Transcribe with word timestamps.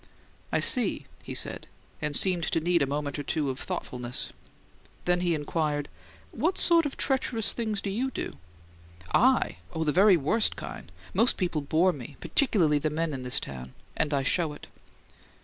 "I 0.51 0.59
see," 0.61 1.05
he 1.21 1.35
said, 1.35 1.67
and 2.01 2.15
seemed 2.15 2.41
to 2.45 2.59
need 2.59 2.81
a 2.81 2.87
moment 2.87 3.19
or 3.19 3.23
two 3.23 3.51
of 3.51 3.59
thoughtfulness. 3.59 4.29
Then 5.05 5.21
he 5.21 5.35
inquired, 5.35 5.89
"What 6.31 6.57
sort 6.57 6.87
of 6.87 6.97
treacherous 6.97 7.53
things 7.53 7.83
do 7.83 7.91
YOU 7.91 8.09
do?" 8.09 8.37
"I? 9.13 9.57
Oh, 9.73 9.83
the 9.83 9.91
very 9.91 10.17
worst 10.17 10.55
kind! 10.55 10.91
Most 11.13 11.37
people 11.37 11.61
bore 11.61 11.91
me 11.91 12.15
particularly 12.19 12.79
the 12.79 12.89
men 12.89 13.13
in 13.13 13.21
this 13.21 13.39
town 13.39 13.75
and 13.95 14.11
I 14.11 14.23
show 14.23 14.53
it." 14.53 14.65